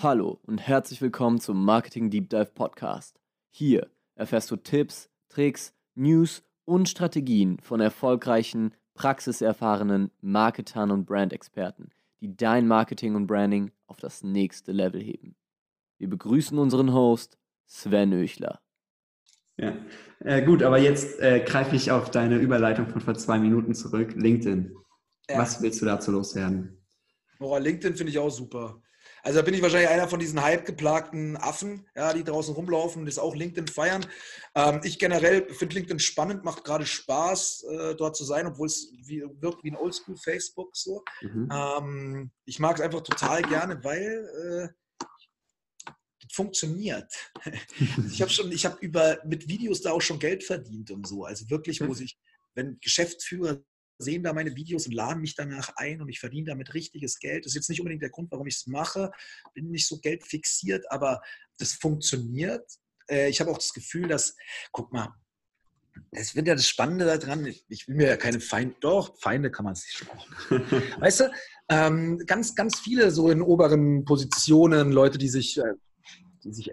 [0.00, 3.18] Hallo und herzlich willkommen zum Marketing Deep Dive Podcast.
[3.50, 11.90] Hier erfährst du Tipps, Tricks, News und Strategien von erfolgreichen, praxiserfahrenen Marketern und Brandexperten,
[12.20, 15.34] die dein Marketing und Branding auf das nächste Level heben.
[15.98, 17.36] Wir begrüßen unseren Host
[17.66, 18.60] Sven Öchler.
[19.56, 19.74] Ja,
[20.20, 24.12] äh, gut, aber jetzt äh, greife ich auf deine Überleitung von vor zwei Minuten zurück.
[24.14, 24.76] LinkedIn.
[25.28, 25.38] Ja.
[25.40, 26.86] Was willst du dazu loswerden?
[27.40, 28.80] Boah, LinkedIn finde ich auch super.
[29.22, 33.06] Also da bin ich wahrscheinlich einer von diesen hype-geplagten Affen, ja, die draußen rumlaufen und
[33.06, 34.06] das auch LinkedIn feiern.
[34.54, 38.92] Ähm, ich generell finde LinkedIn spannend, macht gerade Spaß, äh, dort zu sein, obwohl es
[39.04, 41.02] wie, wirkt wie ein Oldschool Facebook so.
[41.22, 41.48] Mhm.
[41.52, 44.78] Ähm, ich mag es einfach total gerne, weil äh,
[46.32, 47.12] funktioniert.
[48.10, 51.24] ich habe schon, ich habe über mit Videos da auch schon Geld verdient und so.
[51.24, 52.18] Also wirklich, wo sich,
[52.54, 53.62] wenn Geschäftsführer
[53.98, 57.44] sehen da meine Videos und laden mich danach ein und ich verdiene damit richtiges Geld.
[57.44, 59.10] Das ist jetzt nicht unbedingt der Grund, warum ich es mache.
[59.54, 61.20] Bin nicht so geldfixiert, aber
[61.58, 62.64] das funktioniert.
[63.10, 64.36] Äh, ich habe auch das Gefühl, dass,
[64.72, 65.14] guck mal,
[66.12, 67.46] das wird ja das Spannende daran.
[67.68, 70.28] Ich, will mir ja keine Feinde, doch, Feinde kann man sich schon auch.
[71.00, 71.32] weißt du,
[71.68, 75.74] ähm, ganz, ganz viele so in oberen Positionen, Leute, die sich, äh,
[76.44, 76.70] die sich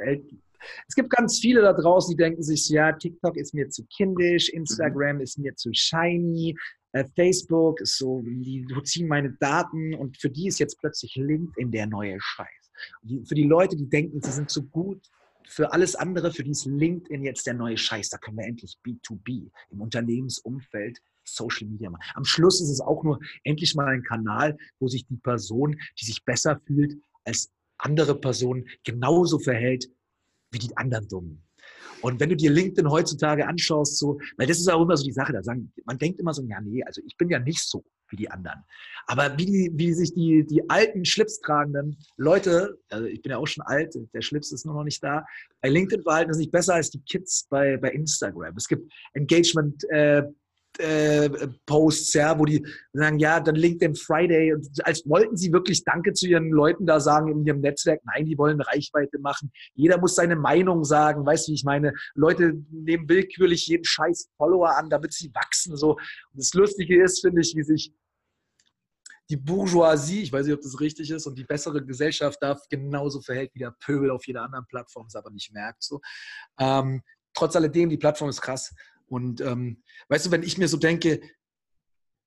[0.88, 4.50] es gibt ganz viele da draußen, die denken sich, ja, TikTok ist mir zu kindisch,
[4.50, 5.22] Instagram mhm.
[5.22, 6.56] ist mir zu shiny,
[6.96, 11.70] äh, Facebook ist so, die ziehen meine Daten und für die ist jetzt plötzlich LinkedIn
[11.70, 12.72] der neue Scheiß.
[13.04, 15.02] Die, für die Leute, die denken, sie sind zu gut
[15.48, 18.10] für alles andere, für die ist LinkedIn jetzt der neue Scheiß.
[18.10, 22.04] Da können wir endlich B2B im Unternehmensumfeld Social Media machen.
[22.16, 26.06] Am Schluss ist es auch nur endlich mal ein Kanal, wo sich die Person, die
[26.06, 29.90] sich besser fühlt als andere Personen, genauso verhält
[30.52, 31.45] wie die anderen Dummen.
[32.06, 35.12] Und wenn du dir LinkedIn heutzutage anschaust, so, weil das ist auch immer so die
[35.12, 37.84] Sache, da sagen, man denkt immer so, ja, nee, also ich bin ja nicht so
[38.10, 38.60] wie die anderen.
[39.08, 43.66] Aber wie, wie sich die, die alten Schlipstragenden Leute, also ich bin ja auch schon
[43.66, 45.26] alt, der Schlips ist nur noch nicht da,
[45.62, 48.56] bei LinkedIn verhalten sich besser als die Kids bei, bei Instagram.
[48.56, 50.22] Es gibt Engagement, äh,
[51.66, 56.14] Posts, ja, wo die sagen, ja, dann LinkedIn Friday, und als wollten sie wirklich Danke
[56.14, 58.02] zu ihren Leuten da sagen in ihrem Netzwerk.
[58.06, 59.52] Nein, die wollen Reichweite machen.
[59.74, 61.26] Jeder muss seine Meinung sagen.
[61.26, 61.94] Weißt du, wie ich meine?
[62.14, 65.78] Leute nehmen willkürlich jeden scheiß Follower an, damit sie wachsen.
[65.78, 65.92] So.
[65.92, 66.02] Und
[66.34, 67.94] das Lustige ist, finde ich, wie sich
[69.30, 73.22] die Bourgeoisie, ich weiß nicht, ob das richtig ist, und die bessere Gesellschaft da genauso
[73.22, 75.84] verhält wie der Pöbel auf jeder anderen Plattform, es aber nicht merkt.
[75.84, 76.00] So.
[76.60, 77.02] Ähm,
[77.34, 78.74] trotz alledem, die Plattform ist krass.
[79.08, 81.22] Und ähm, weißt du, wenn ich mir so denke,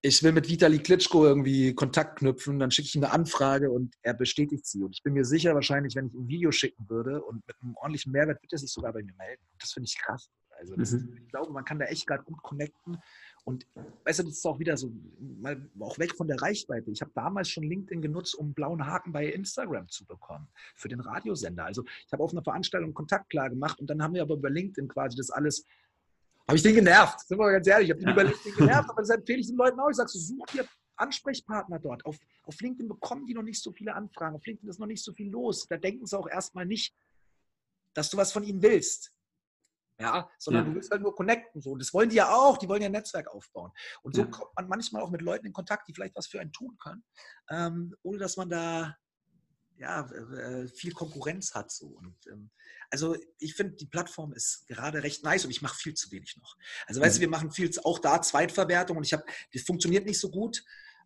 [0.00, 3.97] ich will mit Vitali Klitschko irgendwie Kontakt knüpfen, dann schicke ich ihm eine Anfrage und
[4.03, 4.83] er bestätigt sie.
[4.84, 7.56] Und ich bin mir sicher, wahrscheinlich, wenn ich ihm ein Video schicken würde und mit
[7.61, 9.43] einem ordentlichen Mehrwert, wird er sich sogar bei mir melden.
[9.59, 10.31] Das finde ich krass.
[10.59, 11.19] Also mhm.
[11.22, 12.99] ich glaube, man kann da echt gerade gut connecten.
[13.45, 13.66] Und
[14.05, 14.93] weißt du, das ist auch wieder so,
[15.41, 16.91] mal auch weg von der Reichweite.
[16.91, 20.89] Ich habe damals schon LinkedIn genutzt, um einen blauen Haken bei Instagram zu bekommen für
[20.89, 21.65] den Radiosender.
[21.65, 24.50] Also ich habe auf einer Veranstaltung Kontakt klar gemacht und dann haben wir aber über
[24.50, 25.65] LinkedIn quasi das alles
[26.48, 27.91] habe ich den genervt, sind wir mal ganz ehrlich.
[27.91, 29.91] Ich habe den über genervt, aber das empfehle ich den Leuten auch.
[29.91, 30.66] Ich sage so, such dir
[30.97, 32.04] Ansprechpartner dort.
[32.06, 34.34] Auf, auf LinkedIn bekommen die noch nicht so viele Anfragen.
[34.34, 35.66] Auf LinkedIn ist noch nicht so viel los.
[35.69, 36.94] Da denken sie auch erstmal nicht,
[37.94, 39.12] dass du was von ihnen willst.
[40.00, 40.69] Ja, sondern ja.
[40.70, 41.60] du willst halt nur connecten.
[41.60, 41.72] So.
[41.72, 43.72] Und das wollen die ja auch, die wollen ja ein Netzwerk aufbauen.
[44.03, 44.28] Und so ja.
[44.28, 47.04] kommt man manchmal auch mit Leuten in Kontakt, die vielleicht was für einen tun können,
[47.50, 48.97] ähm, ohne dass man da
[49.78, 51.71] ja, äh, viel Konkurrenz hat.
[51.71, 51.87] So.
[51.87, 52.50] Und, ähm,
[52.91, 56.37] also ich finde, die Plattform ist gerade recht nice und ich mache viel zu wenig
[56.39, 56.56] noch.
[56.87, 57.22] Also weißt du, mhm.
[57.22, 60.62] wir machen viel, auch da Zweitverwertung und ich habe, das funktioniert nicht so gut.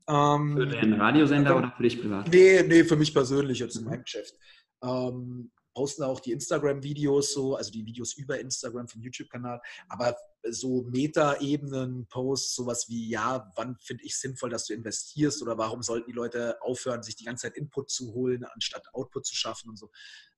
[0.09, 2.28] Ähm, für den Radiosender oder für dich privat?
[2.28, 3.91] Nee, nee, für mich persönlich jetzt in mhm.
[3.91, 4.34] meinem Geschäft.
[4.83, 10.16] Ähm, posten auch die Instagram-Videos so, also die Videos über Instagram vom YouTube-Kanal, aber
[10.50, 16.10] so Meta-Ebenen-Posts, sowas wie, ja, wann finde ich sinnvoll, dass du investierst oder warum sollten
[16.10, 19.77] die Leute aufhören, sich die ganze Zeit Input zu holen, anstatt Output zu schaffen und
[19.77, 19.91] so.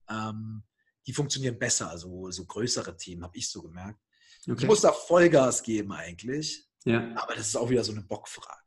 [0.09, 0.62] Ähm,
[1.06, 4.01] die funktionieren besser, also so größere Themen, habe ich so gemerkt.
[4.47, 4.56] Okay.
[4.61, 7.15] Ich muss da Vollgas geben eigentlich, ja.
[7.16, 8.65] aber das ist auch wieder so eine Bockfrage.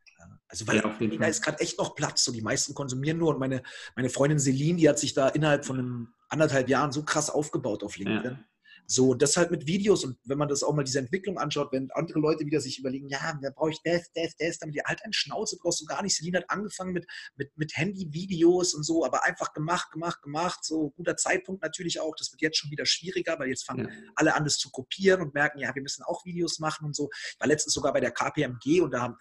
[0.49, 2.23] Also weil ja, da ist gerade echt noch Platz.
[2.23, 3.63] So die meisten konsumieren nur und meine,
[3.95, 7.83] meine Freundin Celine, die hat sich da innerhalb von einem anderthalb Jahren so krass aufgebaut
[7.83, 8.31] auf LinkedIn.
[8.31, 8.45] Ja.
[8.89, 11.91] So, das halt mit Videos und wenn man das auch mal diese Entwicklung anschaut, wenn
[11.91, 15.03] andere Leute wieder sich überlegen, ja, da brauche ich das, das, das, damit die halt
[15.03, 16.15] ein Schnauze brauchst du gar nicht.
[16.15, 20.63] Celine hat angefangen mit, mit, mit Handy-Videos und so, aber einfach gemacht, gemacht, gemacht.
[20.63, 22.15] So guter Zeitpunkt natürlich auch.
[22.15, 24.11] Das wird jetzt schon wieder schwieriger, weil jetzt fangen ja.
[24.15, 27.09] alle an, das zu kopieren und merken, ja, wir müssen auch Videos machen und so.
[27.11, 29.17] Ich war letztens sogar bei der KPMG und da haben,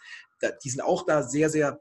[0.62, 1.80] die sind auch da sehr, sehr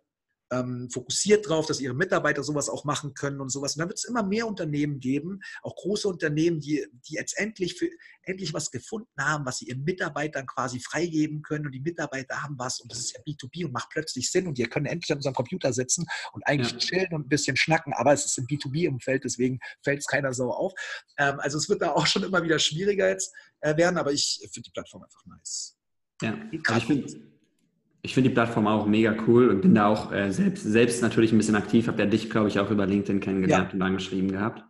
[0.52, 3.76] ähm, fokussiert drauf, dass ihre Mitarbeiter sowas auch machen können und sowas.
[3.76, 7.76] Und dann wird es immer mehr Unternehmen geben, auch große Unternehmen, die, die jetzt endlich,
[7.76, 7.90] für,
[8.24, 12.56] endlich was gefunden haben, was sie ihren Mitarbeitern quasi freigeben können und die Mitarbeiter haben
[12.58, 15.18] was und das ist ja B2B und macht plötzlich Sinn und wir können endlich an
[15.18, 16.78] unserem Computer sitzen und eigentlich ja.
[16.78, 20.52] chillen und ein bisschen schnacken, aber es ist im B2B-Umfeld, deswegen fällt es keiner so
[20.52, 20.74] auf.
[21.18, 24.40] Ähm, also es wird da auch schon immer wieder schwieriger jetzt äh, werden, aber ich
[24.54, 25.78] finde die Plattform einfach nice.
[26.22, 27.35] Ja, ich finde
[28.06, 31.32] ich finde die Plattform auch mega cool und bin da auch äh, selbst, selbst natürlich
[31.32, 31.88] ein bisschen aktiv.
[31.88, 33.74] Habe ja dich, glaube ich, auch über LinkedIn kennengelernt ja.
[33.74, 34.64] und angeschrieben gehabt.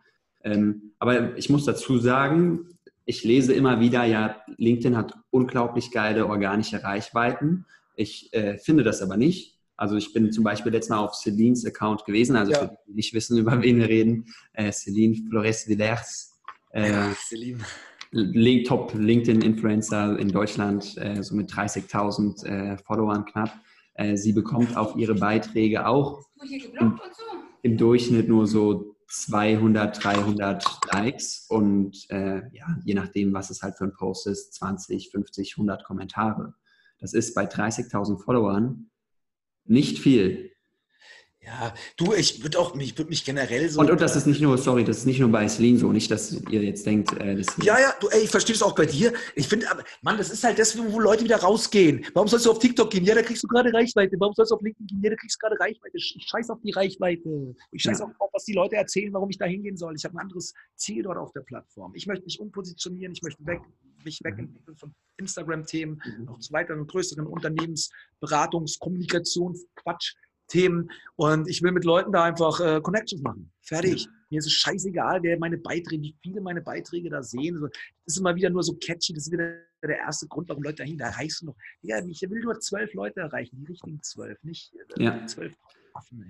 [0.44, 2.70] Ähm, aber ich muss dazu sagen,
[3.04, 7.66] ich lese immer wieder, ja, LinkedIn hat unglaublich geile organische Reichweiten.
[7.98, 9.60] Ich äh, finde das aber nicht.
[9.76, 12.60] Also ich bin zum Beispiel letztes Mal auf Celines Account gewesen, also ja.
[12.60, 16.40] für die, die nicht wissen, über wen wir reden, äh, Celine Flores Villers.
[16.72, 17.60] Äh, ja, Celine.
[18.16, 23.52] Link, Top LinkedIn-Influencer in Deutschland, äh, so mit 30.000 äh, Followern knapp.
[23.94, 26.26] Äh, sie bekommt auf ihre Beiträge auch
[26.80, 27.00] im,
[27.62, 33.78] im, Durchschnitt nur so 200, 300 Likes und äh, ja, je nachdem, was es halt
[33.78, 36.54] für ein Post ist, 20, 50, 100 Kommentare.
[37.00, 38.90] Das ist bei 30.000 Followern
[39.66, 40.55] nicht viel.
[41.46, 43.80] Ja, du, ich würde auch mich, würd mich generell so.
[43.80, 46.10] Und, und das ist nicht nur, sorry, das ist nicht nur bei Celine so, nicht,
[46.10, 48.88] dass ihr jetzt denkt, äh, das Ja, ja, du, ey, ich verstehe es auch bei
[48.88, 49.14] dir.
[49.36, 49.68] Ich finde,
[50.02, 52.04] Mann, das ist halt deswegen, wo Leute wieder rausgehen.
[52.14, 53.06] Warum sollst du auf TikTok gehen?
[53.06, 54.16] Ja, da kriegst du gerade Reichweite.
[54.20, 55.04] Warum sollst du auf LinkedIn gehen?
[55.04, 55.98] Ja, da kriegst du gerade Reichweite.
[55.98, 57.56] Ich scheiß auf die Reichweite.
[57.72, 58.06] Ich scheiß ja.
[58.06, 59.94] auch auf, was die Leute erzählen, warum ich da hingehen soll.
[59.96, 61.94] Ich habe ein anderes Ziel dort auf der Plattform.
[61.94, 63.62] Ich möchte mich umpositionieren, ich möchte weg,
[64.04, 64.30] mich mhm.
[64.30, 66.30] wegentwickeln von Instagram-Themen, mhm.
[66.30, 70.16] auch zu weiteren größeren Unternehmensberatungs-, Kommunikations-, Quatsch.
[70.48, 73.52] Themen und ich will mit Leuten da einfach äh, Connections machen.
[73.62, 74.08] Fertig.
[74.30, 77.60] Mir ist es scheißegal, wer meine Beiträge, wie viele meine Beiträge da sehen.
[77.62, 77.72] das
[78.06, 79.14] ist immer wieder nur so catchy.
[79.14, 81.56] Das ist wieder der erste Grund, warum Leute dahin, da erreichst du noch.
[81.82, 85.26] Ja, ich will nur zwölf Leute erreichen, die richtigen zwölf, nicht äh, ja.
[85.28, 85.54] zwölf
[85.94, 86.26] Affen.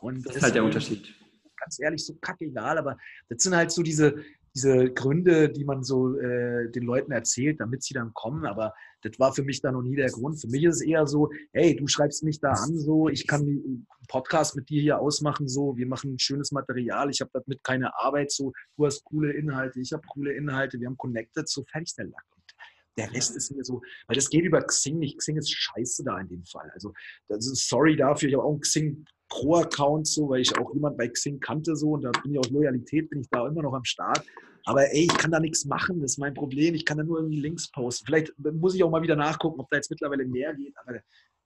[0.00, 1.14] Und das ist halt der Unterschied.
[1.62, 2.98] Ganz ehrlich, so kackegal, aber
[3.28, 4.16] das sind halt so diese,
[4.54, 8.44] diese Gründe, die man so äh, den Leuten erzählt, damit sie dann kommen.
[8.44, 10.40] Aber das war für mich da noch nie der Grund.
[10.40, 13.42] Für mich ist es eher so, hey, du schreibst mich da an, so, ich kann
[13.42, 17.96] einen Podcast mit dir hier ausmachen, so, wir machen schönes Material, ich habe damit keine
[17.96, 21.94] Arbeit, so, du hast coole Inhalte, ich habe coole Inhalte, wir haben connected, so fertig
[21.96, 22.24] der Lack.
[22.34, 22.54] Und
[22.98, 25.18] der Rest ist mir so, weil das geht über Xing nicht.
[25.18, 26.70] Xing ist scheiße da in dem Fall.
[26.74, 26.92] Also,
[27.28, 31.08] ist sorry dafür, ich habe auch einen Xing Pro-Account so, weil ich auch jemand bei
[31.08, 33.84] Xing kannte so und da bin ich aus Loyalität, bin ich da immer noch am
[33.84, 34.22] Start.
[34.64, 36.74] Aber ey, ich kann da nichts machen, das ist mein Problem.
[36.74, 38.06] Ich kann da nur irgendwie Links posten.
[38.06, 41.00] Vielleicht muss ich auch mal wieder nachgucken, ob da jetzt mittlerweile mehr geht, aber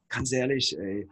[0.09, 1.09] ganz ehrlich, ey,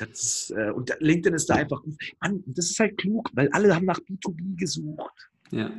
[0.00, 1.82] ist, äh, und LinkedIn ist da einfach,
[2.20, 5.30] Mann, das ist halt klug, weil alle haben nach B2B gesucht.
[5.50, 5.72] Ja.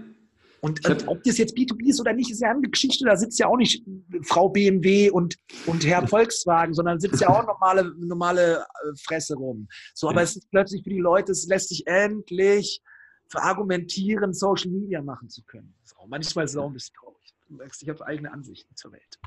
[0.61, 3.05] Und hab, ob das jetzt B2B ist oder nicht, ist ja eine Geschichte.
[3.05, 3.83] Da sitzt ja auch nicht
[4.23, 5.35] Frau BMW und,
[5.65, 9.67] und Herr Volkswagen, sondern sitzt ja auch normale, normale äh, Fresse rum.
[9.93, 10.23] So, aber ja.
[10.23, 12.81] es ist plötzlich für die Leute, es lässt sich endlich
[13.29, 15.75] verargumentieren, Social Media machen zu können.
[15.83, 17.35] So, manchmal ist es auch ein bisschen traurig.
[17.47, 19.19] Du merkst, ich habe eigene Ansichten zur Welt.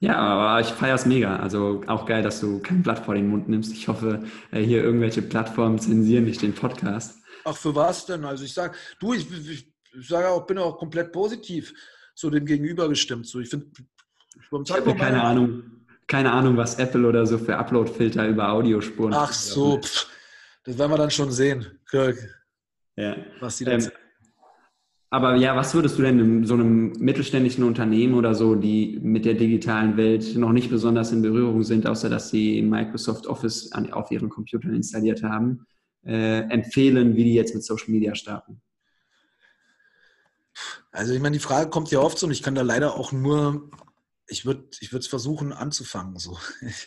[0.00, 1.36] Ja, aber ich feiere es mega.
[1.38, 3.72] Also auch geil, dass du kein Blatt vor den Mund nimmst.
[3.72, 7.18] Ich hoffe, äh, hier irgendwelche Plattformen zensieren nicht den Podcast.
[7.44, 8.24] Ach, für was denn?
[8.24, 11.72] Also ich sage, du, ich, ich ich sage auch, bin auch komplett positiv
[12.14, 13.26] so dem Gegenüber gestimmt.
[13.26, 13.66] So, ich finde,
[14.64, 15.62] ich habe keine Ahnung,
[16.06, 19.12] keine Ahnung, was Apple oder so für Upload-Filter über Audiospuren.
[19.14, 20.08] Ach so, pff,
[20.64, 22.16] das werden wir dann schon sehen, Kirk.
[22.96, 23.16] Ja.
[23.40, 23.88] Was die ähm,
[25.10, 29.24] aber ja, was würdest du denn in so einem mittelständischen Unternehmen oder so, die mit
[29.24, 33.90] der digitalen Welt noch nicht besonders in Berührung sind, außer dass sie Microsoft Office an,
[33.92, 35.66] auf ihren Computern installiert haben,
[36.04, 38.60] äh, empfehlen, wie die jetzt mit Social Media starten?
[40.90, 43.12] Also ich meine, die Frage kommt ja oft so und ich kann da leider auch
[43.12, 43.70] nur,
[44.26, 46.18] ich würde ich es versuchen anzufangen.
[46.18, 46.38] So.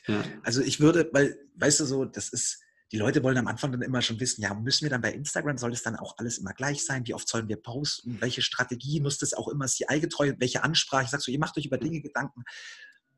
[0.08, 0.24] Ja.
[0.44, 2.60] Also ich würde, weil, weißt du so, das ist,
[2.92, 5.58] die Leute wollen am Anfang dann immer schon wissen, ja, müssen wir dann bei Instagram,
[5.58, 7.08] soll das dann auch alles immer gleich sein?
[7.08, 8.20] Wie oft sollen wir posten?
[8.20, 10.34] Welche Strategie muss das auch immer CI-getreu?
[10.40, 11.06] Welche Ansprache?
[11.06, 12.44] Ich sage so, ihr macht euch über Dinge Gedanken.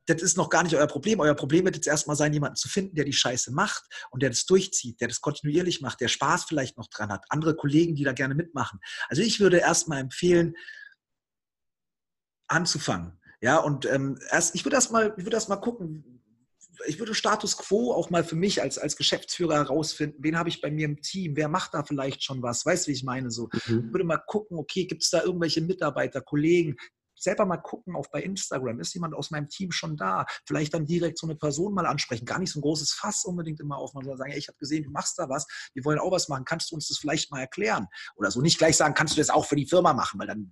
[0.05, 1.19] Das ist noch gar nicht euer Problem.
[1.19, 4.29] Euer Problem wird jetzt erstmal sein, jemanden zu finden, der die Scheiße macht und der
[4.29, 7.23] das durchzieht, der das kontinuierlich macht, der Spaß vielleicht noch dran hat.
[7.29, 8.79] Andere Kollegen, die da gerne mitmachen.
[9.07, 10.55] Also ich würde erstmal empfehlen,
[12.47, 13.19] anzufangen.
[13.41, 16.21] Ja, und ähm, erst, ich würde erst mal, ich würde gucken,
[16.85, 20.61] ich würde Status Quo auch mal für mich als, als Geschäftsführer herausfinden, wen habe ich
[20.61, 23.31] bei mir im Team, wer macht da vielleicht schon was, weißt du, wie ich meine?
[23.31, 23.85] So, mhm.
[23.87, 26.75] Ich würde mal gucken, okay, gibt es da irgendwelche Mitarbeiter, Kollegen,
[27.23, 30.25] selber mal gucken, auch bei Instagram, ist jemand aus meinem Team schon da?
[30.45, 33.59] Vielleicht dann direkt so eine Person mal ansprechen, gar nicht so ein großes Fass unbedingt
[33.59, 36.11] immer aufmachen, sondern sagen, hey, ich habe gesehen, du machst da was, wir wollen auch
[36.11, 37.87] was machen, kannst du uns das vielleicht mal erklären?
[38.15, 40.51] Oder so nicht gleich sagen, kannst du das auch für die Firma machen, weil dann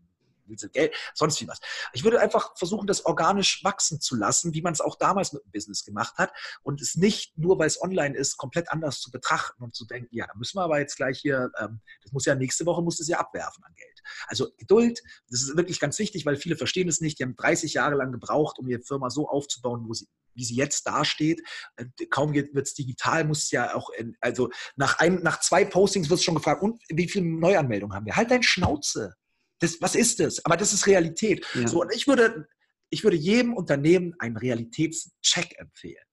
[0.52, 1.60] willst du Geld, sonst wie was.
[1.94, 5.44] Ich würde einfach versuchen, das organisch wachsen zu lassen, wie man es auch damals mit
[5.44, 9.12] dem Business gemacht hat und es nicht nur, weil es online ist, komplett anders zu
[9.12, 12.26] betrachten und zu denken, ja, da müssen wir aber jetzt gleich hier, ähm, das muss
[12.26, 13.91] ja nächste Woche, muss das ja abwerfen an Geld.
[14.28, 17.20] Also Geduld, das ist wirklich ganz wichtig, weil viele verstehen es nicht.
[17.20, 20.56] Die haben 30 Jahre lang gebraucht, um ihre Firma so aufzubauen, wo sie wie sie
[20.56, 21.42] jetzt dasteht.
[21.76, 25.66] Äh, kaum wird es digital, muss es ja auch, in, also nach, ein, nach zwei
[25.66, 28.16] Postings wird es schon gefragt, und wie viele Neuanmeldungen haben wir?
[28.16, 29.16] Halt dein Schnauze.
[29.60, 30.44] Das, was ist das?
[30.46, 31.46] Aber das ist Realität.
[31.54, 31.68] Ja.
[31.68, 32.48] So, und ich würde,
[32.90, 36.04] ich würde jedem Unternehmen einen Realitätscheck empfehlen.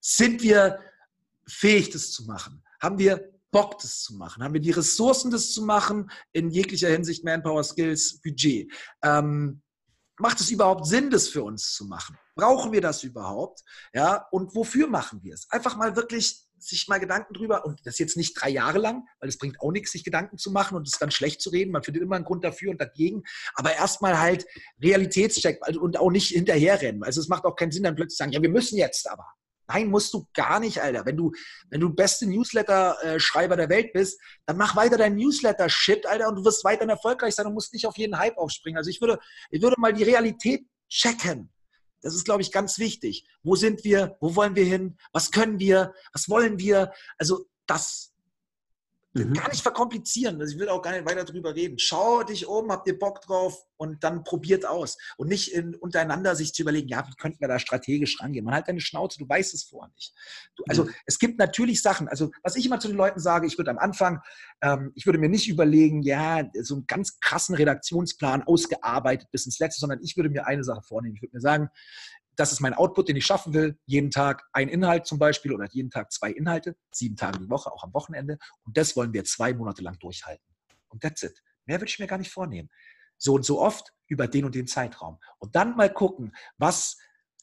[0.00, 0.80] Sind wir
[1.48, 2.64] fähig, das zu machen?
[2.80, 4.42] Haben wir Bock, das zu machen?
[4.42, 6.10] Haben wir die Ressourcen, das zu machen?
[6.32, 8.72] In jeglicher Hinsicht Manpower, Skills, Budget.
[9.02, 9.62] Ähm,
[10.18, 12.18] macht es überhaupt Sinn, das für uns zu machen?
[12.34, 13.62] Brauchen wir das überhaupt?
[13.94, 15.50] Ja, und wofür machen wir es?
[15.50, 19.28] Einfach mal wirklich sich mal Gedanken drüber und das jetzt nicht drei Jahre lang, weil
[19.28, 21.70] es bringt auch nichts, sich Gedanken zu machen und es dann schlecht zu reden.
[21.70, 23.22] Man findet immer einen Grund dafür und dagegen.
[23.54, 24.46] Aber erstmal halt
[24.82, 27.04] Realitätscheck und auch nicht hinterherrennen.
[27.04, 29.26] Also es macht auch keinen Sinn, dann plötzlich zu sagen, ja, wir müssen jetzt aber.
[29.68, 31.04] Nein, musst du gar nicht, Alter.
[31.04, 31.32] Wenn du,
[31.70, 36.44] wenn du beste Newsletter-Schreiber der Welt bist, dann mach weiter dein Newsletter-Shit, Alter, und du
[36.44, 38.78] wirst weiterhin erfolgreich sein und musst nicht auf jeden Hype aufspringen.
[38.78, 39.18] Also ich würde,
[39.50, 41.52] ich würde mal die Realität checken.
[42.02, 43.26] Das ist, glaube ich, ganz wichtig.
[43.42, 44.16] Wo sind wir?
[44.20, 44.96] Wo wollen wir hin?
[45.12, 45.92] Was können wir?
[46.12, 46.92] Was wollen wir?
[47.18, 48.12] Also das
[49.24, 49.34] Mhm.
[49.34, 50.40] Gar nicht verkomplizieren.
[50.40, 51.78] Also ich will auch gar nicht weiter drüber reden.
[51.78, 54.96] Schau dich um, habt ihr Bock drauf und dann probiert aus.
[55.16, 58.44] Und nicht in, untereinander sich zu überlegen, ja, wie könnten wir da strategisch rangehen?
[58.44, 60.14] Man hat deine Schnauze, du weißt es vorher nicht.
[60.56, 60.90] Du, also mhm.
[61.06, 63.78] es gibt natürlich Sachen, also was ich immer zu den Leuten sage, ich würde am
[63.78, 64.20] Anfang,
[64.62, 69.58] ähm, ich würde mir nicht überlegen, ja, so einen ganz krassen Redaktionsplan ausgearbeitet bis ins
[69.58, 71.16] Letzte, sondern ich würde mir eine Sache vornehmen.
[71.16, 71.70] Ich würde mir sagen,
[72.36, 73.78] das ist mein Output, den ich schaffen will.
[73.86, 77.72] Jeden Tag ein Inhalt zum Beispiel oder jeden Tag zwei Inhalte, sieben Tage die Woche,
[77.72, 78.38] auch am Wochenende.
[78.64, 80.44] Und das wollen wir zwei Monate lang durchhalten.
[80.88, 81.42] Und that's it.
[81.64, 82.70] Mehr würde ich mir gar nicht vornehmen.
[83.18, 85.18] So und so oft über den und den Zeitraum.
[85.38, 86.96] Und dann mal gucken, was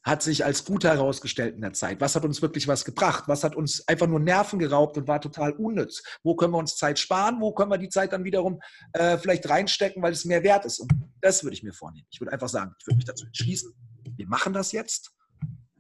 [0.04, 2.02] hat sich als gut herausgestellt in der Zeit?
[2.02, 3.24] Was hat uns wirklich was gebracht?
[3.28, 6.04] Was hat uns einfach nur Nerven geraubt und war total unnütz?
[6.24, 7.40] Wo können wir uns Zeit sparen?
[7.40, 8.60] Wo können wir die Zeit dann wiederum
[8.92, 10.80] äh, vielleicht reinstecken, weil es mehr wert ist?
[10.80, 12.06] Und das würde ich mir vornehmen.
[12.12, 13.74] Ich würde einfach sagen, ich würde mich dazu entschließen,
[14.16, 15.12] wir machen das jetzt.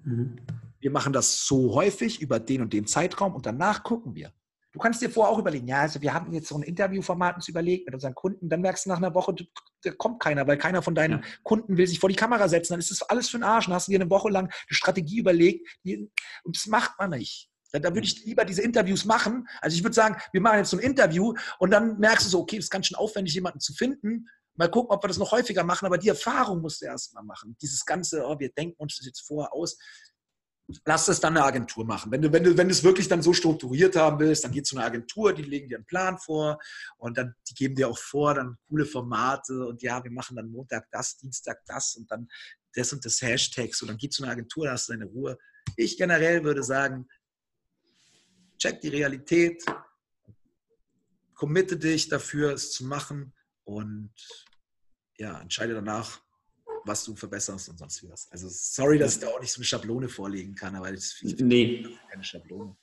[0.04, 0.38] Mhm.
[0.80, 4.34] Wir machen das so häufig über den und den Zeitraum und danach gucken wir.
[4.74, 7.48] Du kannst dir vorher auch überlegen, ja, also wir haben jetzt so ein Interviewformat uns
[7.48, 9.36] überlegt mit unseren Kunden, dann merkst du nach einer Woche,
[9.84, 11.28] da kommt keiner, weil keiner von deinen ja.
[11.44, 13.66] Kunden will sich vor die Kamera setzen, dann ist das alles für den Arsch.
[13.66, 17.50] Dann hast du dir eine Woche lang eine Strategie überlegt und das macht man nicht.
[17.72, 19.48] Da, da, würde ich lieber diese Interviews machen.
[19.62, 22.40] Also ich würde sagen, wir machen jetzt so ein Interview und dann merkst du so,
[22.42, 24.28] okay, das ist ganz schön aufwendig, jemanden zu finden.
[24.56, 27.24] Mal gucken, ob wir das noch häufiger machen, aber die Erfahrung musst du erst mal
[27.24, 27.58] machen.
[27.62, 29.78] Dieses ganze, oh, wir denken uns das jetzt vorher aus.
[30.86, 32.12] Lass das dann eine Agentur machen.
[32.12, 34.68] Wenn du, wenn du, wenn du es wirklich dann so strukturiert haben willst, dann geht
[34.68, 36.60] zu einer Agentur, die legen dir einen Plan vor
[36.98, 40.50] und dann, die geben dir auch vor, dann coole Formate und ja, wir machen dann
[40.50, 42.30] Montag das, Dienstag das und dann
[42.76, 45.38] das und das Hashtags und dann geht zu einer Agentur, da hast du deine Ruhe.
[45.76, 47.08] Ich generell würde sagen,
[48.58, 49.64] check die Realität,
[51.34, 53.34] committe dich dafür, es zu machen
[53.64, 54.14] und
[55.18, 56.20] ja, entscheide danach,
[56.86, 58.28] was du verbesserst und sonst was.
[58.32, 61.40] Also sorry, dass ich da auch nicht so eine Schablone vorlegen kann, aber das ist
[61.40, 61.86] nee.
[62.10, 62.76] keine Schablone.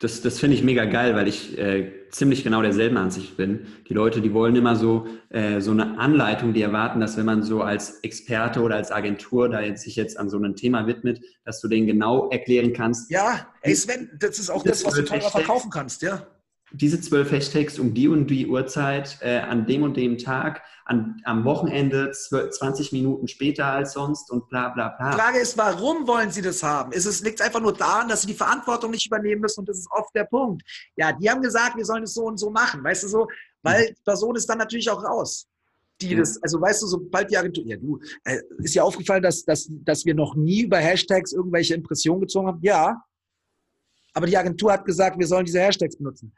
[0.00, 3.66] Das, das finde ich mega geil, weil ich äh, ziemlich genau derselben Ansicht bin.
[3.88, 7.42] Die Leute, die wollen immer so, äh, so eine Anleitung, die erwarten, dass wenn man
[7.42, 11.20] so als Experte oder als Agentur da jetzt sich jetzt an so einem Thema widmet,
[11.44, 13.10] dass du denen genau erklären kannst.
[13.10, 16.28] Ja, ey Sven, das ist auch das, was du teurer verkaufen kannst, ja
[16.72, 21.20] diese zwölf Hashtags um die und die Uhrzeit, äh, an dem und dem Tag, an,
[21.24, 25.10] am Wochenende 12, 20 Minuten später als sonst und bla bla bla.
[25.10, 26.92] Die Frage ist, warum wollen Sie das haben?
[26.92, 29.78] Ist es, liegt einfach nur daran, dass Sie die Verantwortung nicht übernehmen müssen und das
[29.78, 30.62] ist oft der Punkt.
[30.96, 33.26] Ja, die haben gesagt, wir sollen es so und so machen, weißt du so,
[33.62, 35.46] weil die Person ist dann natürlich auch raus.
[36.00, 39.44] Die das, also weißt du, sobald die Agentur, ja du, äh, ist ja aufgefallen, dass,
[39.44, 42.60] dass, dass wir noch nie über Hashtags irgendwelche Impressionen gezogen haben.
[42.62, 43.02] Ja,
[44.14, 46.32] aber die Agentur hat gesagt, wir sollen diese Hashtags benutzen.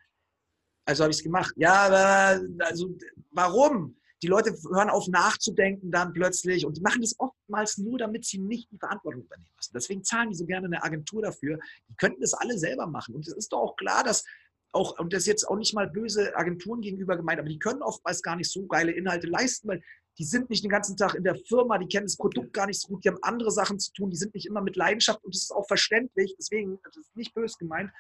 [0.91, 1.53] Also habe ich es gemacht.
[1.57, 2.97] Ja, aber also
[3.31, 3.97] warum?
[4.23, 8.39] Die Leute hören auf nachzudenken dann plötzlich und die machen das oftmals nur, damit sie
[8.39, 9.73] nicht die Verantwortung übernehmen müssen.
[9.73, 11.59] Deswegen zahlen die so gerne eine Agentur dafür.
[11.89, 13.15] Die könnten das alle selber machen.
[13.15, 14.25] Und es ist doch auch klar, dass
[14.73, 17.83] auch, und das ist jetzt auch nicht mal böse Agenturen gegenüber gemeint, aber die können
[17.83, 19.83] oftmals gar nicht so geile Inhalte leisten, weil
[20.19, 22.81] die sind nicht den ganzen Tag in der Firma, die kennen das Produkt gar nicht
[22.81, 25.35] so gut, die haben andere Sachen zu tun, die sind nicht immer mit Leidenschaft und
[25.35, 27.91] das ist auch verständlich, deswegen, das ist nicht böse gemeint.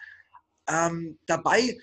[0.69, 1.79] Ähm, dabei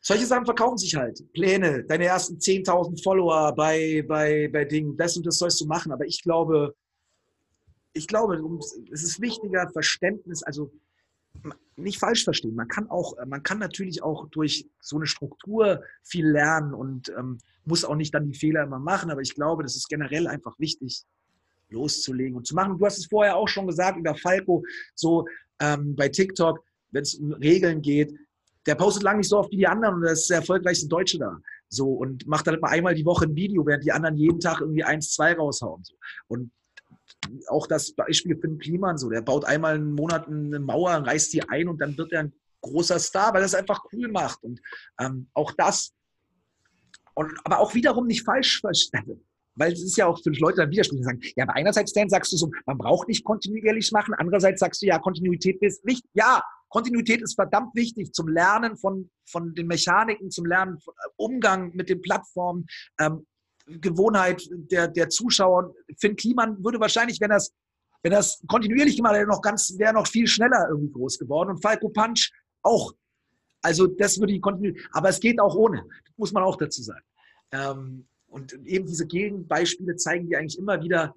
[0.00, 1.22] solche Sachen verkaufen sich halt.
[1.32, 5.92] Pläne, deine ersten 10.000 Follower bei, bei, bei Dingen, das und das sollst du machen.
[5.92, 6.74] Aber ich glaube,
[7.92, 8.40] ich glaube,
[8.92, 10.72] es ist wichtiger Verständnis, also
[11.76, 12.54] nicht falsch verstehen.
[12.54, 17.38] Man kann auch, man kann natürlich auch durch so eine Struktur viel lernen und ähm,
[17.64, 20.58] muss auch nicht dann die Fehler immer machen, aber ich glaube, das ist generell einfach
[20.58, 21.04] wichtig,
[21.68, 22.78] loszulegen und zu machen.
[22.78, 24.64] Du hast es vorher auch schon gesagt über Falco,
[24.94, 25.26] so
[25.60, 26.58] ähm, bei TikTok,
[26.90, 28.12] wenn es um Regeln geht,
[28.66, 31.18] der postet lang nicht so oft wie die anderen und das ist der erfolgreichste Deutsche
[31.18, 31.38] da.
[31.68, 34.60] So und macht dann mal einmal die Woche ein Video, während die anderen jeden Tag
[34.60, 35.82] irgendwie eins, zwei raushauen.
[35.84, 35.94] So.
[36.28, 36.50] Und
[37.48, 41.48] auch das Beispiel Finn Kliman so, der baut einmal einen Monat eine Mauer, reißt die
[41.48, 44.42] ein und dann wird er ein großer Star, weil er es einfach cool macht.
[44.42, 44.60] Und
[45.00, 45.92] ähm, auch das,
[47.14, 49.24] und, aber auch wiederum nicht falsch verstanden.
[49.56, 52.32] Weil es ist ja auch für Leute dann widersprüchlich sagen, ja, aber einerseits Dan, sagst
[52.32, 56.08] du so, man braucht nicht kontinuierlich machen, andererseits sagst du, ja, Kontinuität ist wichtig.
[56.14, 61.74] Ja, Kontinuität ist verdammt wichtig zum Lernen von, von den Mechaniken, zum Lernen äh, Umgang
[61.74, 62.66] mit den Plattformen,
[62.98, 63.26] ähm,
[63.66, 65.74] Gewohnheit der, der Zuschauer.
[65.98, 67.52] Finn Kliman würde wahrscheinlich, wenn das,
[68.02, 71.50] wenn das kontinuierlich gemacht hätte, noch ganz, wäre noch viel schneller irgendwie groß geworden.
[71.50, 72.30] Und Falco Punch
[72.62, 72.92] auch.
[73.62, 75.84] Also das würde ich kontinuierlich, aber es geht auch ohne.
[76.06, 77.04] Das muss man auch dazu sagen.
[77.52, 81.14] Ähm, und eben diese Gegenbeispiele zeigen dir eigentlich immer wieder,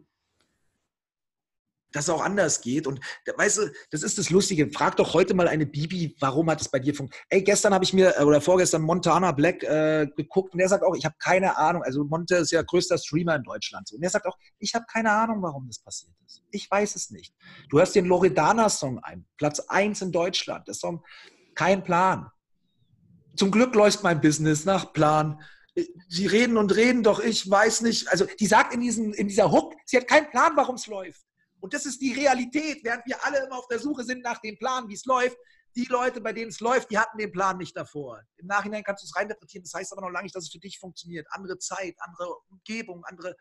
[1.93, 2.85] dass es auch anders geht.
[2.87, 2.99] Und
[3.37, 4.69] weißt du, das ist das Lustige.
[4.71, 7.25] Frag doch heute mal eine Bibi, warum hat es bei dir funktioniert?
[7.29, 10.83] Ey, gestern habe ich mir, äh, oder vorgestern Montana Black äh, geguckt und der sagt
[10.83, 11.83] auch, ich habe keine Ahnung.
[11.83, 13.89] Also Monte ist ja größter Streamer in Deutschland.
[13.93, 16.43] Und der sagt auch, ich habe keine Ahnung, warum das passiert ist.
[16.51, 17.33] Ich weiß es nicht.
[17.69, 20.67] Du hörst den Loredana-Song ein, Platz 1 in Deutschland.
[20.67, 21.03] Das Song,
[21.55, 22.29] kein Plan.
[23.35, 25.41] Zum Glück läuft mein Business nach Plan.
[26.07, 28.07] Sie reden und reden, doch ich weiß nicht.
[28.09, 31.23] Also die sagt in, diesen, in dieser Hook, sie hat keinen Plan, warum es läuft.
[31.63, 34.57] Und das ist die Realität, während wir alle immer auf der Suche sind nach dem
[34.57, 35.37] Plan, wie es läuft.
[35.77, 38.21] Die Leute, bei denen es läuft, die hatten den Plan nicht davor.
[38.35, 39.63] Im Nachhinein kannst du es reininterpretieren.
[39.63, 41.25] Das heißt aber noch lange nicht, dass es für dich funktioniert.
[41.29, 43.37] Andere Zeit, andere Umgebung, andere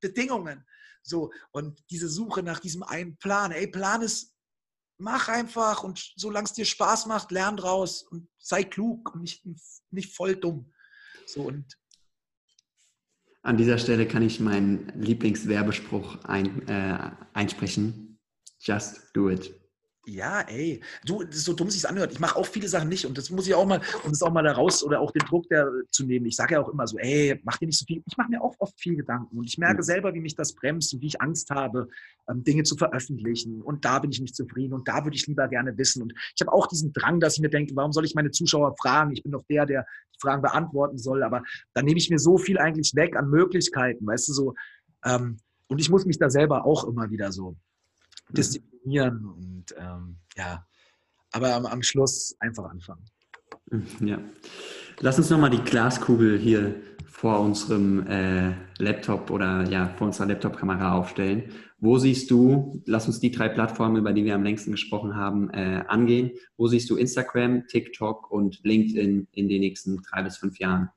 [0.00, 0.66] Bedingungen.
[1.02, 3.52] So, und diese Suche nach diesem einen Plan.
[3.52, 4.34] Ey, Plan ist,
[4.96, 9.44] mach einfach und solange es dir Spaß macht, lern draus und sei klug und nicht,
[9.90, 10.72] nicht voll dumm.
[11.26, 11.76] So und
[13.46, 16.98] an dieser Stelle kann ich meinen Lieblingswerbespruch ein, äh,
[17.32, 18.18] einsprechen.
[18.58, 19.54] Just do it.
[20.08, 22.12] Ja, ey, du, so dumm, sich anhört.
[22.12, 24.32] Ich mache auch viele Sachen nicht und das muss ich auch mal, um das auch
[24.32, 26.26] mal da raus oder auch den Druck der, zu nehmen.
[26.26, 28.04] Ich sage ja auch immer so, ey, mach dir nicht so viel.
[28.06, 29.82] Ich mache mir auch oft viel Gedanken und ich merke mhm.
[29.82, 31.88] selber, wie mich das bremst und wie ich Angst habe,
[32.30, 33.60] ähm, Dinge zu veröffentlichen.
[33.62, 36.02] Und da bin ich nicht zufrieden und da würde ich lieber gerne wissen.
[36.02, 38.76] Und ich habe auch diesen Drang, dass ich mir denke, warum soll ich meine Zuschauer
[38.80, 39.10] fragen?
[39.10, 41.24] Ich bin doch der, der die Fragen beantworten soll.
[41.24, 41.42] Aber
[41.74, 44.54] dann nehme ich mir so viel eigentlich weg an Möglichkeiten, weißt du, so.
[45.04, 47.56] Ähm, und ich muss mich da selber auch immer wieder so
[48.30, 48.36] mhm.
[48.86, 50.66] Disziplinieren und ähm, ja,
[51.32, 53.04] aber am, am, Schluss einfach anfangen.
[54.00, 54.18] Ja.
[55.00, 60.92] Lass uns nochmal die Glaskugel hier vor unserem äh, Laptop oder ja, vor unserer Laptop-Kamera
[60.94, 61.52] aufstellen.
[61.78, 65.50] Wo siehst du, lass uns die drei Plattformen, über die wir am längsten gesprochen haben,
[65.50, 66.30] äh, angehen.
[66.56, 70.88] Wo siehst du Instagram, TikTok und LinkedIn in den nächsten drei bis fünf Jahren?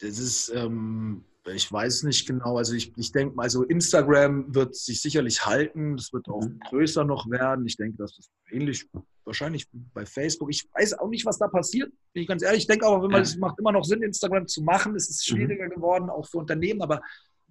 [0.00, 2.56] Das ist ähm, ich weiß nicht genau.
[2.56, 5.96] Also ich, ich denke mal, also Instagram wird sich sicherlich halten.
[5.96, 6.60] Das wird auch mhm.
[6.68, 7.66] größer noch werden.
[7.66, 8.88] Ich denke, dass das ähnlich
[9.24, 10.50] wahrscheinlich bei Facebook.
[10.50, 11.90] Ich weiß auch nicht, was da passiert.
[12.12, 12.60] Bin ich ganz ehrlich.
[12.60, 14.94] Ich denke aber, wenn man, es macht immer noch Sinn, Instagram zu machen.
[14.94, 15.36] Es ist mhm.
[15.36, 16.80] schwieriger geworden, auch für Unternehmen.
[16.80, 17.00] Aber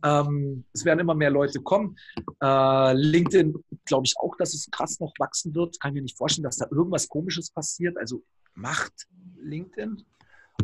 [0.04, 1.97] ähm, es werden immer mehr Leute kommen.
[2.41, 3.54] Äh, LinkedIn
[3.86, 5.80] glaube ich auch, dass es krass noch wachsen wird.
[5.82, 7.97] Kann mir nicht vorstellen, dass da irgendwas Komisches passiert.
[7.97, 8.23] Also
[8.54, 8.93] macht
[9.41, 10.04] LinkedIn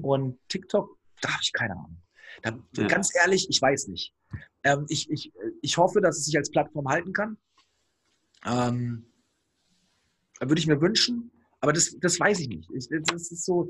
[0.02, 1.98] und TikTok, da habe ich keine Ahnung.
[2.42, 2.88] Da, ja.
[2.88, 4.14] Ganz ehrlich, ich weiß nicht.
[4.64, 7.38] Ähm, ich, ich, ich hoffe, dass es sich als Plattform halten kann.
[8.46, 9.06] Ähm,
[10.40, 12.70] würde ich mir wünschen, aber das, das weiß ich nicht.
[12.72, 13.70] Ich, das ist so.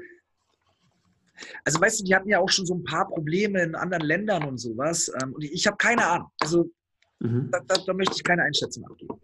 [1.63, 4.43] Also weißt du, die hatten ja auch schon so ein paar Probleme in anderen Ländern
[4.43, 5.12] und sowas.
[5.22, 6.32] Ähm, und ich, ich habe keine Ahnung.
[6.39, 6.70] Also
[7.20, 7.50] mhm.
[7.52, 9.20] da, da, da, möchte ich keine Einschätzung abgeben.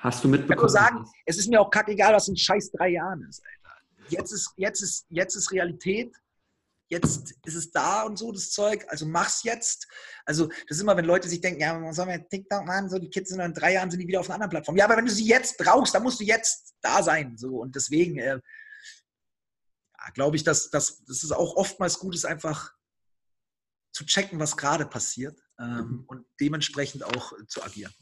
[0.00, 0.68] Hast du mitbekommen?
[0.68, 3.42] Ich kann nur sagen, es ist mir auch kackegal, was in scheiß drei Jahren ist,
[3.42, 3.76] Alter.
[4.10, 6.14] Jetzt ist, jetzt ist, jetzt ist Realität
[6.88, 9.88] jetzt ist es da und so, das Zeug, also mach's jetzt.
[10.24, 12.98] Also das ist immer, wenn Leute sich denken, ja, was soll man TikTok machen, so
[12.98, 14.76] die Kids sind in drei Jahren sind die wieder auf einer anderen Plattform.
[14.76, 17.36] Ja, aber wenn du sie jetzt brauchst, dann musst du jetzt da sein.
[17.36, 18.38] So und deswegen äh,
[20.06, 22.72] ja, glaube ich, dass, dass, dass es auch oftmals gut ist, einfach
[23.92, 26.04] zu checken, was gerade passiert ähm, mhm.
[26.06, 27.92] und dementsprechend auch zu agieren.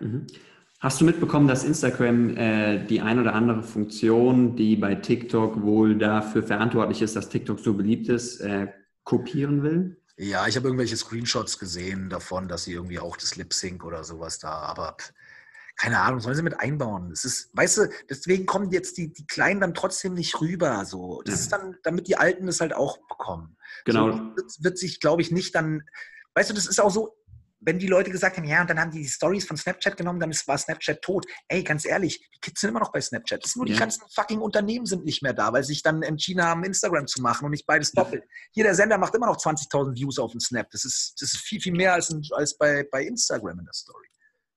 [0.00, 0.26] Mhm.
[0.80, 5.96] Hast du mitbekommen, dass Instagram äh, die ein oder andere Funktion, die bei TikTok wohl
[5.96, 8.68] dafür verantwortlich ist, dass TikTok so beliebt ist, äh,
[9.02, 9.96] kopieren will?
[10.18, 14.04] Ja, ich habe irgendwelche Screenshots gesehen davon, dass sie irgendwie auch das Lip Sync oder
[14.04, 14.96] sowas da, aber
[15.76, 17.10] keine Ahnung, sollen sie mit einbauen.
[17.12, 20.84] Es ist, weißt du, deswegen kommen jetzt die, die Kleinen dann trotzdem nicht rüber.
[20.86, 21.22] So.
[21.24, 21.40] Das ja.
[21.40, 23.56] ist dann, damit die Alten es halt auch bekommen.
[23.84, 24.10] Genau.
[24.10, 25.82] So, wird, wird sich, glaube ich, nicht dann,
[26.34, 27.14] weißt du, das ist auch so,
[27.60, 30.20] wenn die Leute gesagt haben, ja, und dann haben die die Stories von Snapchat genommen,
[30.20, 31.26] dann war Snapchat tot.
[31.48, 33.42] Ey, ganz ehrlich, die Kids sind immer noch bei Snapchat.
[33.42, 36.02] Das ist nur die ganzen fucking Unternehmen sind nicht mehr da, weil sie sich dann
[36.02, 38.24] entschieden haben, Instagram zu machen und nicht beides doppelt.
[38.52, 40.70] Hier, der Sender macht immer noch 20.000 Views auf den Snap.
[40.70, 44.06] Das ist, das ist viel, viel mehr als, als bei, bei Instagram in der Story.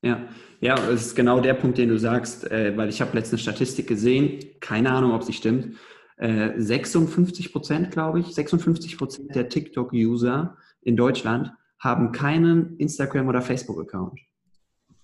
[0.02, 0.30] Ja,
[0.62, 3.88] ja, das ist genau der Punkt, den du sagst, äh, weil ich habe letztens Statistik
[3.88, 5.78] gesehen, keine Ahnung, ob sie stimmt.
[6.18, 13.42] Äh, 56 Prozent, glaube ich, 56 Prozent der TikTok-User in Deutschland haben keinen Instagram- oder
[13.42, 14.20] Facebook-Account.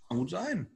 [0.07, 0.67] Kann gut sein.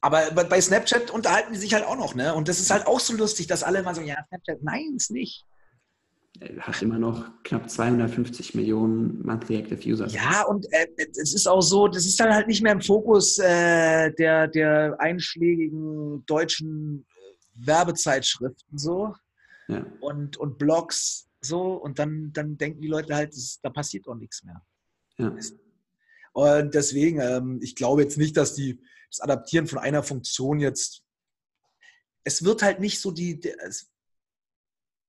[0.00, 2.34] Aber bei Snapchat unterhalten die sich halt auch noch, ne?
[2.34, 5.10] Und das ist halt auch so lustig, dass alle immer so, ja, Snapchat, nein, ist
[5.10, 5.46] nicht.
[6.58, 10.12] Hat immer noch knapp 250 Millionen Monthly Active Users.
[10.12, 13.38] Ja, und äh, es ist auch so, das ist dann halt nicht mehr im Fokus
[13.38, 19.14] äh, der, der einschlägigen deutschen äh, Werbezeitschriften so
[19.68, 19.86] ja.
[20.00, 21.74] und, und Blogs so.
[21.74, 24.60] Und dann, dann denken die Leute halt, das, da passiert auch nichts mehr.
[25.18, 25.36] Ja.
[26.32, 31.02] Und deswegen, ähm, ich glaube jetzt nicht, dass die, das Adaptieren von einer Funktion jetzt,
[32.24, 33.90] es wird halt nicht so die, es,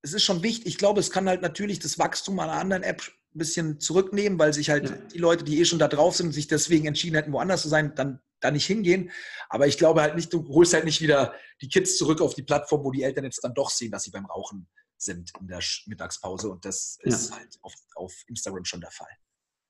[0.04, 3.02] es ist schon wichtig, ich glaube, es kann halt natürlich das Wachstum einer anderen App
[3.02, 4.96] ein bisschen zurücknehmen, weil sich halt ja.
[4.96, 7.96] die Leute, die eh schon da drauf sind sich deswegen entschieden hätten, woanders zu sein,
[7.96, 9.12] dann da nicht hingehen.
[9.50, 12.44] Aber ich glaube halt nicht, du holst halt nicht wieder die Kids zurück auf die
[12.44, 15.62] Plattform, wo die Eltern jetzt dann doch sehen, dass sie beim Rauchen sind in der
[15.88, 16.50] Mittagspause.
[16.50, 17.10] Und das ja.
[17.10, 19.10] ist halt auf, auf Instagram schon der Fall.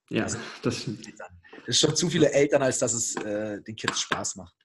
[0.10, 1.08] Ja, also, das stimmt.
[1.68, 4.56] Es ist schon zu viele Eltern, als dass es äh, den Kids Spaß macht.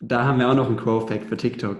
[0.00, 1.78] Da haben wir auch noch einen Quo-Fact für TikTok.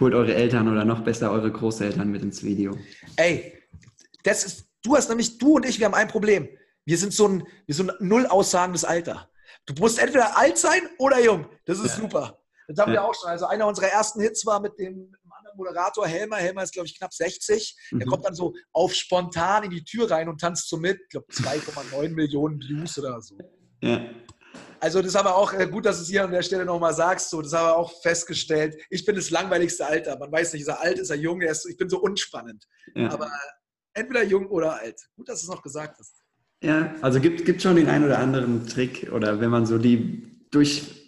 [0.00, 2.76] Holt eure Eltern oder noch besser eure Großeltern mit ins Video.
[3.16, 3.58] Ey,
[4.24, 6.48] das ist, du hast nämlich, du und ich, wir haben ein Problem.
[6.84, 9.30] Wir sind so ein, wir sind ein null aussagendes Alter.
[9.66, 11.46] Du musst entweder alt sein oder jung.
[11.64, 12.02] Das ist ja.
[12.02, 12.42] super.
[12.66, 13.00] Das haben ja.
[13.00, 13.30] wir auch schon.
[13.30, 16.36] Also einer unserer ersten Hits war mit dem anderen Moderator Helmer.
[16.36, 17.76] Helmer ist, glaube ich, knapp 60.
[17.90, 17.98] Mhm.
[17.98, 21.00] Der kommt dann so auf spontan in die Tür rein und tanzt so mit.
[21.02, 23.36] Ich glaube, 2,9 Millionen Views oder so.
[23.82, 24.00] Ja.
[24.80, 26.94] Also das haben wir auch, äh, gut, dass du es hier an der Stelle nochmal
[26.94, 28.80] sagst, so, das haben wir auch festgestellt.
[28.88, 30.18] Ich bin das langweiligste Alter.
[30.18, 32.66] Man weiß nicht, ist er alt, ist er jung, ist, ich bin so unspannend.
[32.94, 33.10] Ja.
[33.10, 33.30] Aber
[33.92, 35.00] entweder jung oder alt.
[35.16, 36.16] Gut, dass du es noch gesagt hast.
[36.62, 40.46] Ja, also gibt, gibt schon den einen oder anderen Trick oder wenn man so die
[40.50, 40.99] durch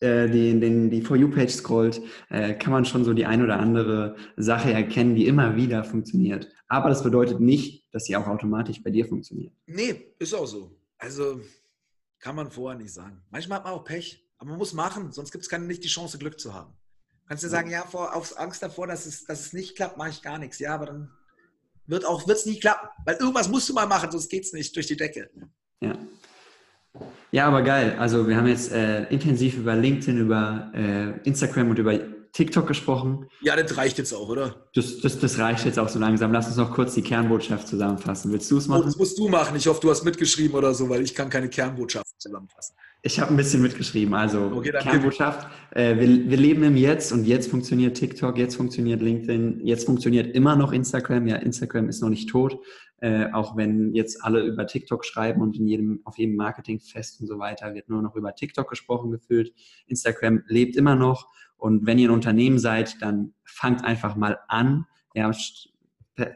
[0.00, 3.58] äh, die, den, die For You-Page scrollt, äh, kann man schon so die ein oder
[3.58, 6.48] andere Sache erkennen, die immer wieder funktioniert.
[6.68, 9.52] Aber das bedeutet nicht, dass sie auch automatisch bei dir funktioniert.
[9.66, 10.76] Nee, ist auch so.
[10.98, 11.40] Also
[12.18, 13.22] kann man vorher nicht sagen.
[13.30, 16.18] Manchmal hat man auch Pech, aber man muss machen, sonst gibt es nicht die Chance,
[16.18, 16.72] Glück zu haben.
[17.28, 20.10] Kannst du sagen, ja, vor, auf Angst davor, dass es, dass es nicht klappt, mache
[20.10, 20.58] ich gar nichts.
[20.58, 21.10] Ja, aber dann
[21.86, 24.74] wird auch wird's nie klappen, weil irgendwas musst du mal machen, sonst geht es nicht
[24.76, 25.30] durch die Decke.
[25.80, 25.98] Ja.
[27.32, 27.96] Ja, aber geil.
[27.98, 31.98] Also wir haben jetzt äh, intensiv über LinkedIn, über äh, Instagram und über
[32.36, 33.26] TikTok gesprochen.
[33.40, 34.68] Ja, das reicht jetzt auch, oder?
[34.74, 36.32] Das, das, das reicht jetzt auch so langsam.
[36.32, 38.30] Lass uns noch kurz die Kernbotschaft zusammenfassen.
[38.30, 38.82] Willst du es machen?
[38.82, 39.56] Oh, das musst du machen.
[39.56, 42.76] Ich hoffe, du hast mitgeschrieben oder so, weil ich kann keine Kernbotschaft zusammenfassen.
[43.00, 44.12] Ich habe ein bisschen mitgeschrieben.
[44.14, 49.00] Also okay, Kernbotschaft, äh, wir, wir leben im Jetzt und jetzt funktioniert TikTok, jetzt funktioniert
[49.00, 51.26] LinkedIn, jetzt funktioniert immer noch Instagram.
[51.28, 52.58] Ja, Instagram ist noch nicht tot.
[52.98, 57.26] Äh, auch wenn jetzt alle über TikTok schreiben und in jedem, auf jedem Marketingfest und
[57.26, 59.52] so weiter wird nur noch über TikTok gesprochen gefühlt.
[59.86, 61.28] Instagram lebt immer noch.
[61.58, 64.86] Und wenn ihr ein Unternehmen seid, dann fangt einfach mal an.
[65.14, 65.30] Ja,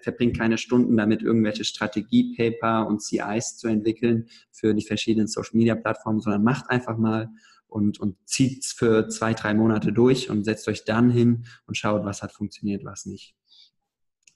[0.03, 6.45] verbringt keine Stunden damit, irgendwelche Strategiepaper und CIs zu entwickeln für die verschiedenen Social-Media-Plattformen, sondern
[6.45, 7.31] macht einfach mal
[7.67, 11.77] und, und zieht es für zwei, drei Monate durch und setzt euch dann hin und
[11.77, 13.35] schaut, was hat funktioniert, was nicht.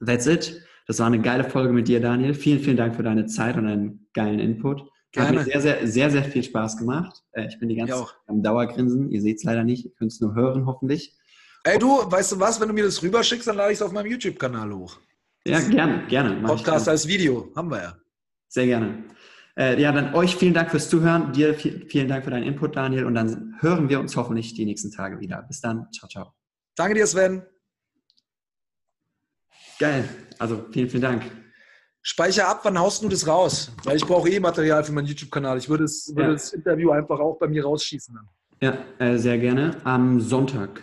[0.04, 0.62] That's it.
[0.86, 2.34] Das war eine geile Folge mit dir, Daniel.
[2.34, 4.88] Vielen, vielen Dank für deine Zeit und deinen geilen Input.
[5.12, 5.28] Gerne.
[5.28, 7.22] Hat mir sehr, sehr, sehr, sehr viel Spaß gemacht.
[7.32, 9.10] Äh, ich bin die ganze Zeit am Dauergrinsen.
[9.10, 9.84] Ihr seht es leider nicht.
[9.84, 11.16] Ihr könnt es nur hören, hoffentlich.
[11.62, 12.60] Ey, du, weißt du was?
[12.60, 14.98] Wenn du mir das rüberschickst, dann lade ich es auf meinem YouTube-Kanal hoch.
[15.46, 16.42] Ja, gerne, gerne.
[16.42, 17.96] Podcast als Video, haben wir ja.
[18.48, 19.04] Sehr gerne.
[19.56, 21.32] Äh, ja, dann euch vielen Dank fürs Zuhören.
[21.32, 23.04] Dir viel, vielen Dank für deinen Input, Daniel.
[23.04, 25.42] Und dann hören wir uns hoffentlich die nächsten Tage wieder.
[25.42, 25.86] Bis dann.
[25.92, 26.34] Ciao, ciao.
[26.74, 27.42] Danke dir, Sven.
[29.78, 30.08] Geil.
[30.38, 31.22] Also vielen, vielen Dank.
[32.06, 33.72] Speicher ab, wann haust du das raus?
[33.84, 35.56] Weil ich brauche eh Material für meinen YouTube-Kanal.
[35.56, 36.32] Ich würde, es, würde ja.
[36.32, 38.14] das Interview einfach auch bei mir rausschießen.
[38.14, 38.28] Dann.
[38.60, 39.78] Ja, äh, sehr gerne.
[39.84, 40.82] Am Sonntag.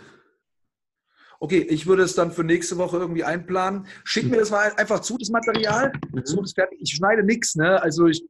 [1.38, 3.86] Okay, ich würde es dann für nächste Woche irgendwie einplanen.
[4.02, 5.92] Schick mir das mal einfach zu, das Material.
[6.12, 6.22] Mhm.
[6.24, 6.80] So, das fertig.
[6.82, 7.80] Ich schneide nichts, ne?
[7.80, 8.24] Also ich,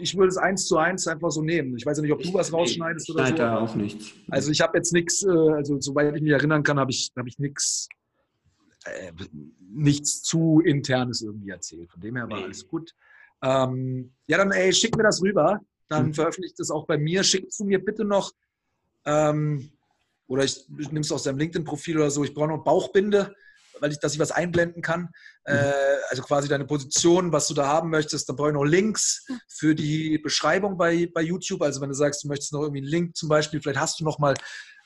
[0.00, 1.76] ich würde es eins zu eins einfach so nehmen.
[1.76, 3.34] Ich weiß ja nicht, ob du was rausschneidest ich oder so.
[3.34, 4.12] da auch nichts.
[4.28, 7.26] Also ich habe jetzt nichts, äh, also soweit ich mich erinnern kann, habe ich, hab
[7.26, 7.88] ich nichts
[8.88, 9.12] äh,
[9.60, 11.90] nichts zu Internes irgendwie erzählt.
[11.90, 12.44] Von dem her war nee.
[12.44, 12.94] alles gut.
[13.42, 15.60] Ähm, ja, dann ey, schick mir das rüber.
[15.88, 16.14] Dann mhm.
[16.14, 17.22] veröffentliche ich das auch bei mir.
[17.22, 18.32] Schickst du mir bitte noch,
[19.04, 19.70] ähm,
[20.26, 23.34] oder ich, ich nehme es aus deinem LinkedIn-Profil oder so, ich brauche noch Bauchbinde
[23.80, 25.02] weil ich, dass ich was einblenden kann.
[25.46, 25.54] Mhm.
[25.54, 25.72] Äh,
[26.10, 28.28] also quasi deine Position, was du da haben möchtest.
[28.28, 31.62] Dann brauche ich noch Links für die Beschreibung bei, bei YouTube.
[31.62, 34.04] Also wenn du sagst, du möchtest noch irgendwie einen Link zum Beispiel, vielleicht hast du
[34.04, 34.34] noch mal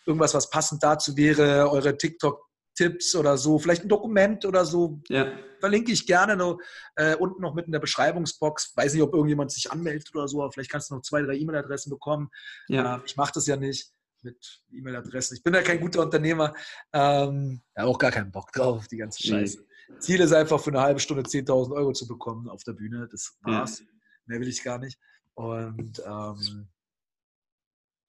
[0.07, 5.01] irgendwas, was passend dazu wäre, eure TikTok Tipps oder so, vielleicht ein Dokument oder so,
[5.09, 5.33] ja.
[5.61, 6.59] verlinke ich gerne noch,
[6.97, 8.77] äh, unten noch mit in der Beschreibungsbox.
[8.77, 11.35] Weiß nicht, ob irgendjemand sich anmeldet oder so, aber vielleicht kannst du noch zwei, drei
[11.35, 12.31] E-Mail-Adressen bekommen.
[12.69, 12.97] Ja.
[12.97, 15.37] Äh, ich mache das ja nicht mit E-Mail-Adressen.
[15.37, 16.55] Ich bin ja kein guter Unternehmer.
[16.93, 19.59] Ähm, ja, auch gar keinen Bock drauf, die ganze Scheiße.
[19.59, 19.99] Nee.
[19.99, 23.09] Ziel ist einfach für eine halbe Stunde 10.000 Euro zu bekommen auf der Bühne.
[23.11, 23.81] Das war's.
[23.81, 23.87] Ja.
[24.27, 24.99] Mehr will ich gar nicht.
[25.35, 26.69] Und ähm,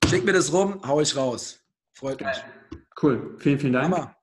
[0.06, 1.60] schick mir das rum, hau ich raus.
[1.93, 2.43] Freut mich.
[3.02, 3.36] Cool.
[3.39, 3.86] Vielen, vielen Dank.
[3.86, 4.15] Hammer.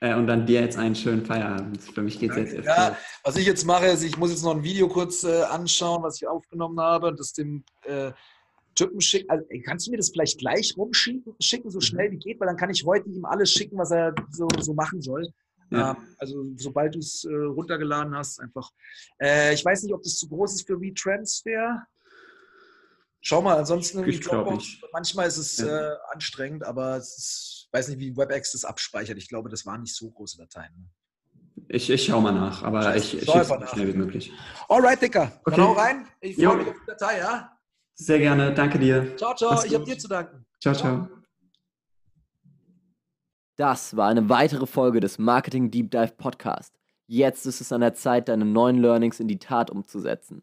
[0.00, 1.80] Äh, und dann dir jetzt einen schönen Feierabend.
[1.80, 4.44] Für mich geht es jetzt erst Ja, was ich jetzt mache, ist, ich muss jetzt
[4.44, 8.12] noch ein Video kurz äh, anschauen, was ich aufgenommen habe und das dem äh,
[8.74, 9.30] Typen schicken.
[9.30, 12.56] Also, kannst du mir das vielleicht gleich rumschicken, schicken, so schnell wie geht, weil dann
[12.56, 15.28] kann ich heute ihm alles schicken, was er so, so machen soll.
[15.70, 15.92] Ja.
[15.92, 18.70] Ähm, also sobald du es äh, runtergeladen hast, einfach.
[19.20, 21.86] Äh, ich weiß nicht, ob das zu groß ist für WeTransfer.
[23.26, 25.92] Schau mal, ansonsten ich Dropbox, manchmal ist es ja.
[25.94, 29.16] äh, anstrengend, aber es ist, weiß nicht, wie WebEx das abspeichert.
[29.16, 30.74] Ich glaube, das waren nicht so große Dateien.
[30.76, 31.64] Ne?
[31.68, 34.30] Ich, ich schau mal nach, aber Scheiße, ich, ich schicke so schnell wie möglich.
[34.68, 35.32] Alright, Dicker.
[35.46, 35.56] Okay.
[35.56, 36.06] Dann hau rein.
[36.20, 37.50] Ich freue mich auf die Datei, ja?
[37.94, 38.52] Sehr gerne.
[38.52, 39.16] Danke dir.
[39.16, 39.52] Ciao, ciao.
[39.52, 40.44] Mach's ich habe dir zu danken.
[40.60, 41.08] Ciao, ciao.
[43.56, 46.74] Das war eine weitere Folge des Marketing Deep Dive Podcast.
[47.06, 50.42] Jetzt ist es an der Zeit, deine neuen Learnings in die Tat umzusetzen.